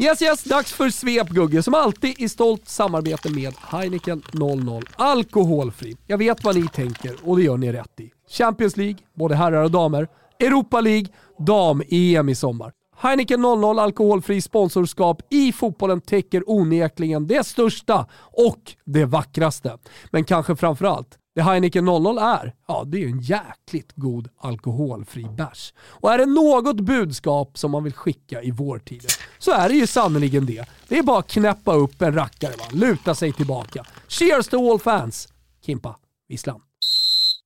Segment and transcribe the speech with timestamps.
[0.00, 4.82] Yes yes, dags för svep Gugge som alltid i stolt samarbete med Heineken 00.
[4.96, 5.96] Alkoholfri.
[6.06, 8.10] Jag vet vad ni tänker och det gör ni rätt i.
[8.30, 10.08] Champions League, både herrar och damer.
[10.40, 11.08] Europa League,
[11.38, 12.72] dam-EM i sommar.
[12.96, 19.78] Heineken 00 alkoholfri sponsorskap i fotbollen täcker onekligen det största och det vackraste.
[20.10, 25.24] Men kanske framförallt, det Heineken 00 är, ja det är ju en jäkligt god alkoholfri
[25.24, 25.72] bärs.
[25.80, 29.86] Och är det något budskap som man vill skicka i vårtiden så är det ju
[29.86, 30.64] sannerligen det.
[30.88, 32.64] Det är bara att knäppa upp en rackare, va?
[32.72, 33.84] luta sig tillbaka.
[34.08, 35.28] Cheers to all fans!
[35.66, 35.96] Kimpa,
[36.28, 36.60] visslan.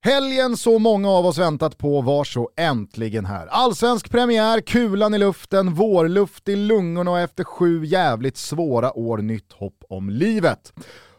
[0.01, 3.47] Helgen så många av oss väntat på var så äntligen här.
[3.47, 9.53] Allsvensk premiär, kulan i luften, vårluft i lungorna och efter sju jävligt svåra år nytt
[9.53, 10.73] hopp om livet.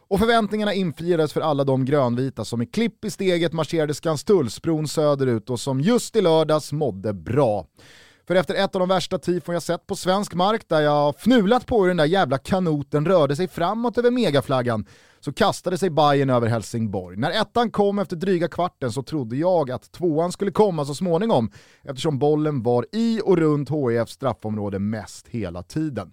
[0.08, 5.50] Och förväntningarna infriades för alla de grönvita som i klipp i steget marscherade Skanstullsbron söderut
[5.50, 7.66] och som just i lördags mådde bra.
[8.28, 11.66] För efter ett av de värsta tifon jag sett på svensk mark där jag fnulat
[11.66, 14.86] på hur den där jävla kanoten rörde sig framåt över megaflaggan
[15.20, 17.17] så kastade sig Bayern över Helsingborg.
[17.17, 21.52] När ettan kom efter dryga kvarten så trodde jag att tvåan skulle komma så småningom
[21.84, 26.12] eftersom bollen var i och runt HIFs straffområde mest hela tiden.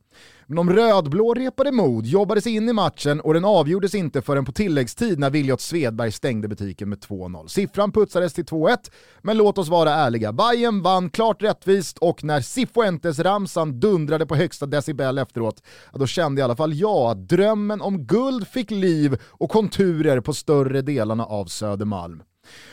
[0.50, 4.44] Men de rödblå repade mod, jobbade sig in i matchen och den avgjordes inte förrän
[4.44, 7.46] på tilläggstid när Viljot Svedberg stängde butiken med 2-0.
[7.46, 8.76] Siffran putsades till 2-1,
[9.22, 10.32] men låt oss vara ärliga.
[10.32, 16.44] Bayern vann klart rättvist och när Sifuentes-ramsan dundrade på högsta decibel efteråt, då kände i
[16.44, 21.46] alla fall jag att drömmen om guld fick liv och konturer på större delarna av
[21.46, 22.22] Södermalm.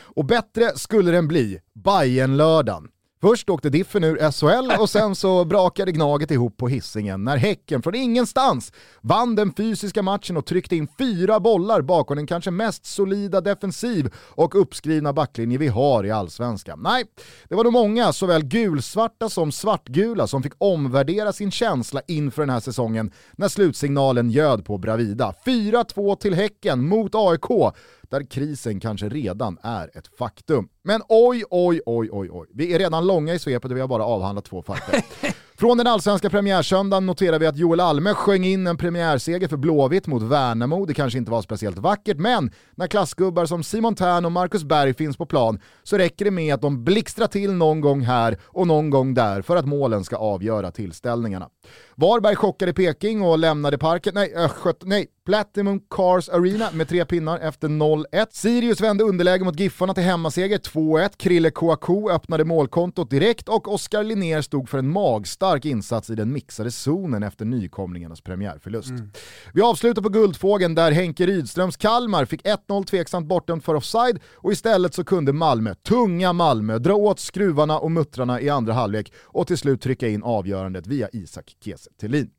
[0.00, 2.88] Och bättre skulle den bli, bayern lördagen
[3.20, 7.82] Först åkte Diffen ur SHL och sen så brakade Gnaget ihop på hissingen när Häcken
[7.82, 12.86] från ingenstans vann den fysiska matchen och tryckte in fyra bollar bakom den kanske mest
[12.86, 16.80] solida defensiv och uppskrivna backlinje vi har i allsvenskan.
[16.82, 17.04] Nej,
[17.48, 22.50] det var nog många, såväl gulsvarta som svartgula, som fick omvärdera sin känsla inför den
[22.50, 25.34] här säsongen när slutsignalen ljöd på Bravida.
[25.46, 27.74] 4-2 till Häcken mot AIK
[28.10, 30.68] där krisen kanske redan är ett faktum.
[30.82, 32.46] Men oj, oj, oj, oj, oj.
[32.54, 35.04] Vi är redan långa i svepet och vi har bara avhandlat två fighter.
[35.58, 40.06] Från den allsvenska premiärsöndagen noterar vi att Joel Alme sjöng in en premiärseger för Blåvitt
[40.06, 40.86] mot Värnamo.
[40.86, 44.94] Det kanske inte var speciellt vackert, men när klassgubbar som Simon Tern och Marcus Berg
[44.94, 48.66] finns på plan så räcker det med att de blixtrar till någon gång här och
[48.66, 51.48] någon gång där för att målen ska avgöra tillställningarna.
[51.94, 57.38] Varberg chockade Peking och lämnade parken, nej, östgöt, nej, Platinum Cars Arena med tre pinnar
[57.38, 58.26] efter 0-1.
[58.30, 61.10] Sirius vände underläge mot Giffarna till hemmaseger 2-1.
[61.16, 66.32] Krille Kouakou öppnade målkontot direkt och Oskar Linnér stod för en magstark insats i den
[66.32, 68.90] mixade zonen efter nykomlingarnas premiärförlust.
[68.90, 69.10] Mm.
[69.54, 74.52] Vi avslutar på Guldfågeln där Henke Rydströms Kalmar fick 1-0 tveksamt bortdömt för offside och
[74.52, 79.46] istället så kunde Malmö, tunga Malmö, dra åt skruvarna och muttrarna i andra halvlek och
[79.46, 82.30] till slut trycka in avgörandet via Isak Kiese Thelin.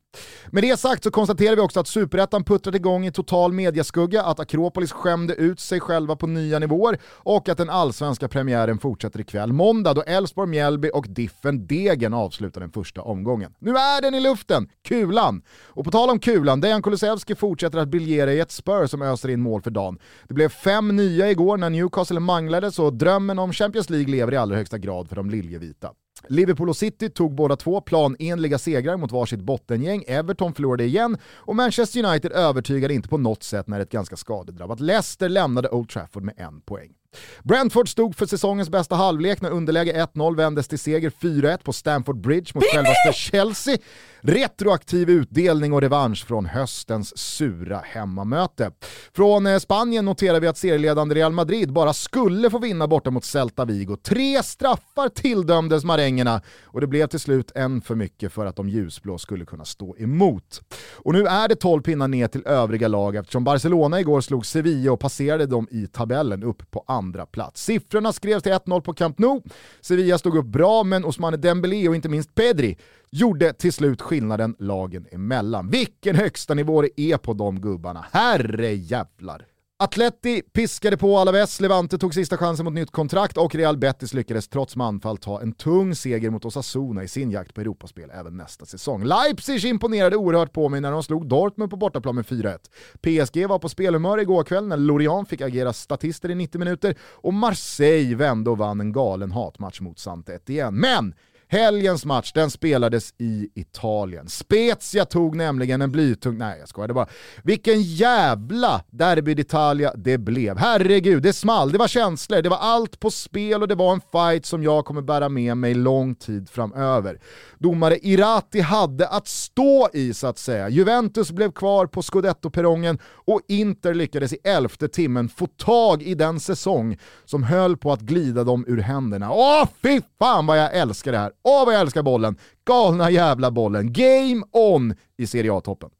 [0.50, 4.40] Med det sagt så konstaterar vi också att Superettan puttrat igång i total mediaskugga, att
[4.40, 9.52] Akropolis skämde ut sig själva på nya nivåer och att den allsvenska premiären fortsätter ikväll
[9.52, 13.54] måndag då Elfsborg, Mjällby och Diffen Degen avslutar den första omgången.
[13.58, 15.42] Nu är den i luften, kulan!
[15.66, 19.28] Och på tal om kulan, Dejan Kulusevski fortsätter att briljera i ett spör som öser
[19.28, 19.98] in mål för dagen.
[20.28, 24.36] Det blev fem nya igår när Newcastle manglades och drömmen om Champions League lever i
[24.36, 25.90] allra högsta grad för de liljevita.
[26.28, 31.56] Liverpool och City tog båda två planenliga segrar mot varsitt bottengäng, Everton förlorade igen och
[31.56, 36.22] Manchester United övertygade inte på något sätt när ett ganska skadedrabbat Leicester lämnade Old Trafford
[36.22, 36.99] med en poäng.
[37.42, 42.20] Brentford stod för säsongens bästa halvlek när underläge 1-0 vändes till seger 4-1 på Stamford
[42.20, 43.76] Bridge mot självaste Chelsea.
[44.22, 48.70] Retroaktiv utdelning och revansch från höstens sura hemmamöte.
[49.12, 53.24] Från eh, Spanien noterar vi att serieledande Real Madrid bara skulle få vinna borta mot
[53.24, 53.96] Celta Vigo.
[53.96, 58.68] Tre straffar tilldömdes marängerna och det blev till slut en för mycket för att de
[58.68, 60.60] ljusblå skulle kunna stå emot.
[60.96, 64.92] Och nu är det 12 pinnar ner till övriga lag eftersom Barcelona igår slog Sevilla
[64.92, 66.99] och passerade dem i tabellen upp på andra
[67.32, 67.64] plats.
[67.64, 69.42] Siffrorna skrevs till 1-0 på Camp Nou.
[69.80, 72.76] Sevilla stod upp bra, men Osman Dembélé och inte minst Pedri
[73.10, 75.70] gjorde till slut skillnaden lagen emellan.
[75.70, 78.06] Vilken högsta nivå det är på de gubbarna.
[78.12, 79.46] Herre jävlar.
[79.82, 84.48] Atleti piskade på Alaves, Levante tog sista chansen mot nytt kontrakt och Real Betis lyckades
[84.48, 88.66] trots manfall ta en tung seger mot Osasuna i sin jakt på Europaspel även nästa
[88.66, 89.04] säsong.
[89.04, 92.58] Leipzig imponerade oerhört på mig när de slog Dortmund på bortaplan med 4-1.
[93.02, 97.34] PSG var på spelhumör igår kväll när Lorient fick agera statister i 90 minuter och
[97.34, 100.74] Marseille vände och vann en galen hatmatch mot Saint igen.
[100.74, 101.14] Men
[101.52, 104.28] Helgens match den spelades i Italien.
[104.28, 107.06] Spezia tog nämligen en blytung, nej jag skojade bara.
[107.42, 110.58] Vilken jävla Derby d'Italia det blev.
[110.58, 114.00] Herregud, det small, det var känslor, det var allt på spel och det var en
[114.12, 117.20] fight som jag kommer bära med mig lång tid framöver.
[117.58, 120.68] Domare Irati hade att stå i så att säga.
[120.68, 126.40] Juventus blev kvar på scudetto-perrongen och Inter lyckades i elfte timmen få tag i den
[126.40, 129.32] säsong som höll på att glida dem ur händerna.
[129.32, 131.32] Åh fy fan vad jag älskar det här!
[131.42, 132.36] Åh vad jag älskar bollen!
[132.64, 133.92] Galna jävla bollen!
[133.92, 135.90] Game on i Serie A-toppen.